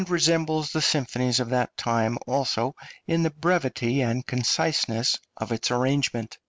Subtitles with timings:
[0.01, 2.73] }(304) resembles the symphonies of that time also
[3.05, 6.39] in the brevity and preciseness of its arrangement.